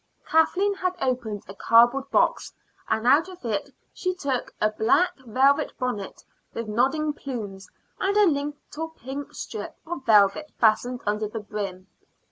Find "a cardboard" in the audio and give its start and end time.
1.47-2.09